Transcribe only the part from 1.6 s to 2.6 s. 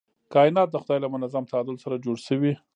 سره جوړ شوي.